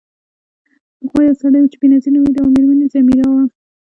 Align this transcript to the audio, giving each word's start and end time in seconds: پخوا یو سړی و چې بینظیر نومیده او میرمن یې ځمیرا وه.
پخوا 0.99 1.21
یو 1.27 1.35
سړی 1.41 1.59
و 1.61 1.69
چې 1.71 1.77
بینظیر 1.81 2.11
نومیده 2.15 2.39
او 2.41 2.49
میرمن 2.55 2.77
یې 2.81 2.87
ځمیرا 2.93 3.27
وه. 3.31 3.43